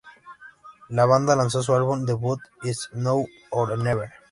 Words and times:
La 0.89 1.05
banda 1.05 1.35
lanzó 1.35 1.61
su 1.61 1.75
álbum 1.75 2.07
debut 2.07 2.39
"It's 2.63 2.89
Now 2.91 3.27
or 3.51 3.77
Never". 3.77 4.11